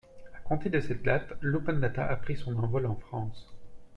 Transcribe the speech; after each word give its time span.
À 0.33 0.39
compter 0.39 0.71
de 0.71 0.81
cette 0.81 1.03
date, 1.03 1.31
l’open 1.41 1.79
data 1.79 2.03
a 2.03 2.15
pris 2.15 2.35
son 2.35 2.57
envol 2.57 2.87
en 2.87 2.95
France. 2.95 3.53